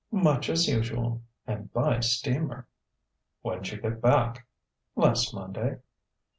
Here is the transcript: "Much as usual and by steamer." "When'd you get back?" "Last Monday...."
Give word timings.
"Much 0.13 0.49
as 0.49 0.67
usual 0.67 1.21
and 1.45 1.71
by 1.73 1.99
steamer." 1.99 2.67
"When'd 3.43 3.69
you 3.69 3.79
get 3.79 4.01
back?" 4.01 4.47
"Last 4.95 5.31
Monday...." 5.31 5.77